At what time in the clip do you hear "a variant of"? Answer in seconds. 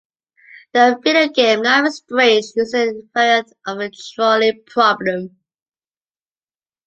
2.75-3.77